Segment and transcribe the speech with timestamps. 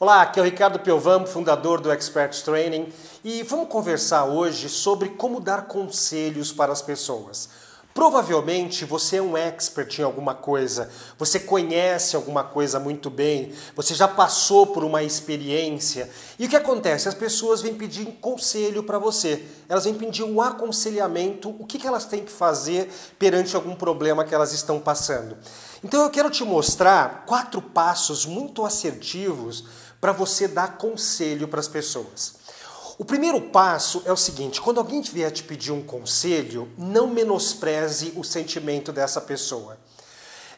[0.00, 2.86] Olá, aqui é o Ricardo Piovam, fundador do Expert Training,
[3.24, 7.48] e vamos conversar hoje sobre como dar conselhos para as pessoas.
[7.92, 10.88] Provavelmente você é um expert em alguma coisa,
[11.18, 16.08] você conhece alguma coisa muito bem, você já passou por uma experiência.
[16.38, 17.08] E o que acontece?
[17.08, 21.88] As pessoas vêm pedir conselho para você, elas vêm pedir um aconselhamento, o que, que
[21.88, 22.88] elas têm que fazer
[23.18, 25.36] perante algum problema que elas estão passando.
[25.82, 29.64] Então eu quero te mostrar quatro passos muito assertivos
[30.00, 32.36] para você dar conselho para as pessoas.
[32.98, 38.12] O primeiro passo é o seguinte: quando alguém vier te pedir um conselho, não menospreze
[38.16, 39.78] o sentimento dessa pessoa.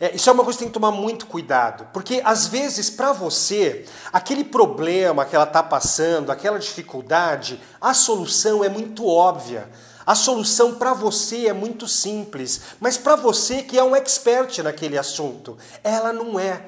[0.00, 3.12] É, isso é uma coisa que tem que tomar muito cuidado, porque às vezes para
[3.12, 9.68] você, aquele problema que ela está passando, aquela dificuldade, a solução é muito óbvia.
[10.06, 14.96] A solução para você é muito simples, mas para você que é um expert naquele
[14.96, 16.64] assunto, ela não é.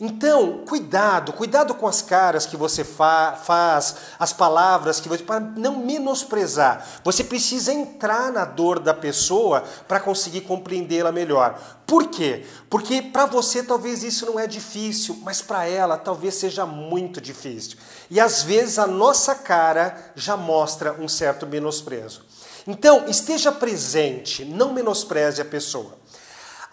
[0.00, 5.22] Então, cuidado, cuidado com as caras que você fa faz, as palavras que você.
[5.22, 6.86] para não menosprezar.
[7.04, 11.58] Você precisa entrar na dor da pessoa para conseguir compreendê-la melhor.
[11.86, 12.44] Por quê?
[12.68, 17.78] Porque para você talvez isso não é difícil, mas para ela talvez seja muito difícil.
[18.10, 22.22] E às vezes a nossa cara já mostra um certo menosprezo.
[22.66, 26.03] Então, esteja presente, não menospreze a pessoa.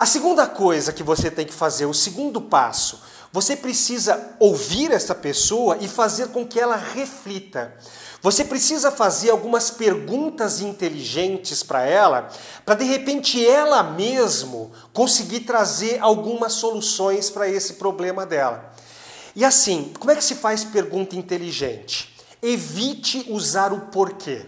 [0.01, 5.13] A segunda coisa que você tem que fazer, o segundo passo, você precisa ouvir essa
[5.13, 7.71] pessoa e fazer com que ela reflita.
[8.19, 12.29] Você precisa fazer algumas perguntas inteligentes para ela,
[12.65, 18.73] para de repente ela mesmo conseguir trazer algumas soluções para esse problema dela.
[19.35, 22.11] E assim, como é que se faz pergunta inteligente?
[22.41, 24.47] Evite usar o porquê.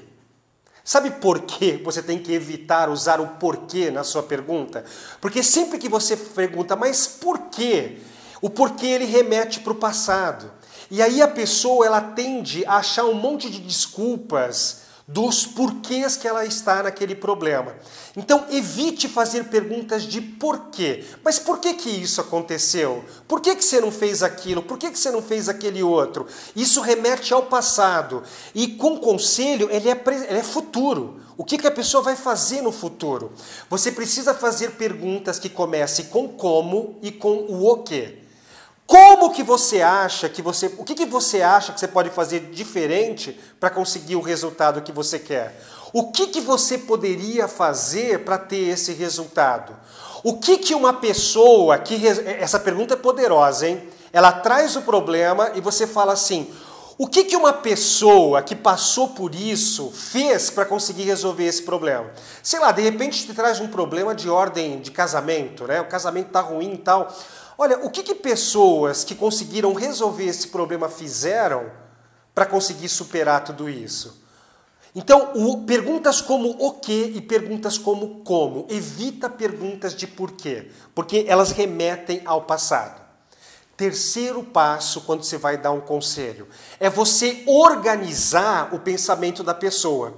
[0.83, 4.83] Sabe por que você tem que evitar usar o porquê na sua pergunta?
[5.21, 7.99] Porque sempre que você pergunta, mas por quê?
[8.41, 10.51] O porquê ele remete para o passado.
[10.91, 16.27] E aí a pessoa ela tende a achar um monte de desculpas dos porquês que
[16.27, 17.75] ela está naquele problema.
[18.15, 21.03] Então evite fazer perguntas de porquê.
[21.23, 23.03] Mas por que que isso aconteceu?
[23.27, 24.63] Por que que você não fez aquilo?
[24.63, 26.25] Por que que você não fez aquele outro?
[26.55, 28.23] Isso remete ao passado.
[28.55, 31.21] E com conselho ele é, ele é futuro.
[31.35, 33.31] O que, que a pessoa vai fazer no futuro?
[33.69, 38.22] Você precisa fazer perguntas que comecem com como e com o o quê.
[38.85, 42.51] Como que você acha que você, o que, que você acha que você pode fazer
[42.51, 45.59] diferente para conseguir o resultado que você quer?
[45.93, 49.75] O que, que você poderia fazer para ter esse resultado?
[50.23, 53.89] O que, que uma pessoa que essa pergunta é poderosa, hein?
[54.11, 56.53] Ela traz o problema e você fala assim:
[56.97, 62.11] o que, que uma pessoa que passou por isso fez para conseguir resolver esse problema?
[62.43, 65.81] Sei lá, de repente te traz um problema de ordem de casamento, né?
[65.81, 67.11] O casamento tá ruim e tal.
[67.57, 71.71] Olha, o que, que pessoas que conseguiram resolver esse problema fizeram
[72.33, 74.21] para conseguir superar tudo isso?
[74.95, 78.67] Então, o, perguntas como o que e perguntas como como.
[78.69, 83.02] Evita perguntas de porquê, porque elas remetem ao passado.
[83.75, 86.47] Terceiro passo quando você vai dar um conselho
[86.79, 90.13] é você organizar o pensamento da pessoa.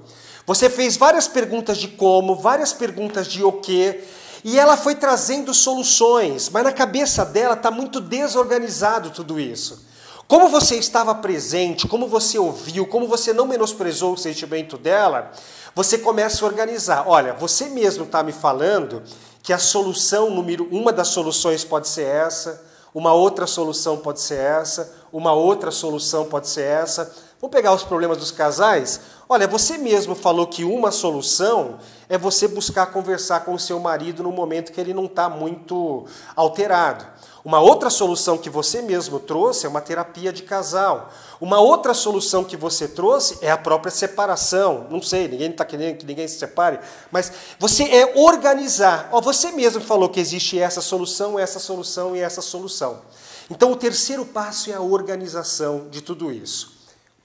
[0.45, 4.03] Você fez várias perguntas de como, várias perguntas de o que,
[4.43, 9.83] e ela foi trazendo soluções, mas na cabeça dela está muito desorganizado tudo isso.
[10.27, 15.31] Como você estava presente, como você ouviu, como você não menosprezou o sentimento dela,
[15.73, 17.05] você começa a organizar.
[17.07, 19.01] Olha, você mesmo está me falando
[19.41, 22.63] que a solução número uma das soluções pode ser essa,
[22.95, 27.13] uma outra solução pode ser essa, uma outra solução pode ser essa.
[27.41, 29.01] Vamos pegar os problemas dos casais?
[29.27, 34.23] Olha, você mesmo falou que uma solução é você buscar conversar com o seu marido
[34.23, 37.05] no momento que ele não está muito alterado.
[37.43, 41.11] Uma outra solução que você mesmo trouxe é uma terapia de casal.
[41.39, 44.87] Uma outra solução que você trouxe é a própria separação.
[44.89, 46.79] Não sei, ninguém está querendo que ninguém se separe,
[47.11, 49.09] mas você é organizar.
[49.11, 53.01] Ó, você mesmo falou que existe essa solução, essa solução e essa solução.
[53.49, 56.74] Então, o terceiro passo é a organização de tudo isso.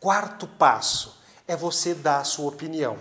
[0.01, 2.97] Quarto passo é você dar a sua opinião.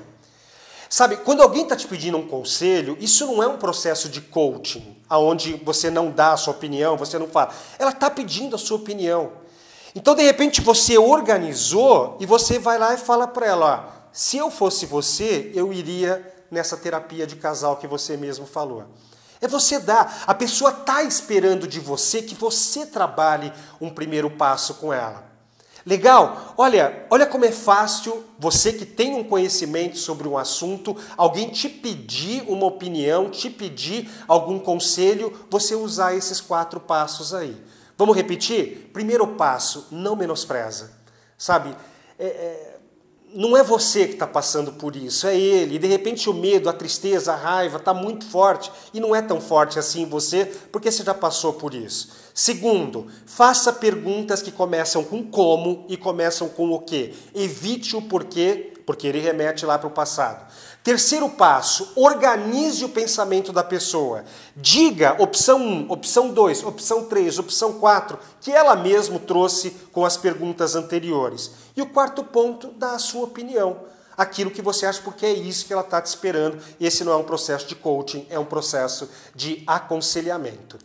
[0.90, 4.98] Sabe, quando alguém está te pedindo um conselho, isso não é um processo de coaching,
[5.07, 7.54] aonde você não dá a sua opinião, você não fala.
[7.78, 9.31] Ela está pedindo a sua opinião.
[9.96, 14.51] Então, de repente, você organizou e você vai lá e fala para ela: se eu
[14.51, 18.84] fosse você, eu iria nessa terapia de casal que você mesmo falou.
[19.40, 20.24] É você dar.
[20.28, 25.29] A pessoa está esperando de você que você trabalhe um primeiro passo com ela.
[25.89, 26.53] Legal?
[26.56, 31.68] Olha, olha como é fácil você que tem um conhecimento sobre um assunto, alguém te
[31.68, 37.59] pedir uma opinião, te pedir algum conselho, você usar esses quatro passos aí.
[37.97, 38.91] Vamos repetir?
[38.94, 40.91] Primeiro passo, não menospreza.
[41.36, 41.75] Sabe?
[42.19, 42.79] É, é,
[43.34, 45.76] não é você que está passando por isso, é ele.
[45.76, 49.22] E de repente o medo, a tristeza, a raiva está muito forte e não é
[49.22, 52.10] tão forte assim em você porque você já passou por isso.
[52.34, 57.14] Segundo, faça perguntas que começam com como e começam com o que.
[57.36, 60.51] Evite o porquê, porque ele remete lá para o passado.
[60.83, 64.25] Terceiro passo, organize o pensamento da pessoa.
[64.56, 70.18] Diga opção 1, opção 2, opção 3, opção 4, que ela mesmo trouxe com as
[70.18, 71.51] perguntas anteriores.
[71.77, 73.81] E o quarto ponto, dá a sua opinião.
[74.18, 76.57] Aquilo que você acha, porque é isso que ela está te esperando.
[76.81, 80.80] Esse não é um processo de coaching, é um processo de aconselhamento.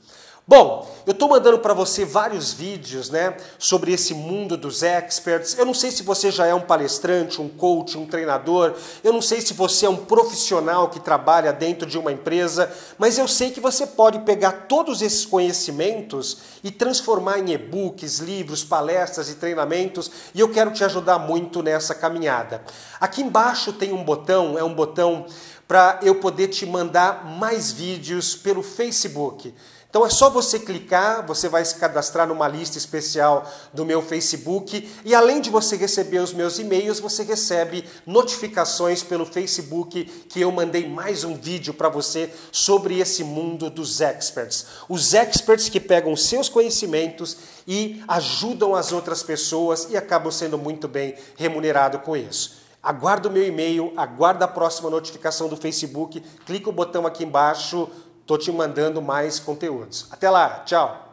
[0.47, 5.57] Bom, eu estou mandando para você vários vídeos né, sobre esse mundo dos experts.
[5.57, 8.75] Eu não sei se você já é um palestrante, um coach, um treinador.
[9.03, 12.71] Eu não sei se você é um profissional que trabalha dentro de uma empresa.
[12.99, 18.63] Mas eu sei que você pode pegar todos esses conhecimentos e transformar em e-books, livros,
[18.63, 20.11] palestras e treinamentos.
[20.35, 22.63] E eu quero te ajudar muito nessa caminhada.
[23.01, 25.25] Aqui embaixo tem um botão, é um botão
[25.67, 29.55] para eu poder te mandar mais vídeos pelo Facebook.
[29.95, 34.91] Então é só você clicar, você vai se cadastrar numa lista especial do meu Facebook
[35.05, 40.51] e além de você receber os meus e-mails, você recebe notificações pelo Facebook que eu
[40.51, 44.67] mandei mais um vídeo para você sobre esse mundo dos experts.
[44.89, 50.89] Os experts que pegam seus conhecimentos e ajudam as outras pessoas e acabam sendo muito
[50.89, 52.65] bem remunerados com isso.
[52.85, 57.89] Aguarda o meu e-mail, aguarda a próxima notificação do Facebook, clica o botão aqui embaixo
[58.25, 60.09] Estou te mandando mais conteúdos.
[60.11, 61.04] Até lá, tchau!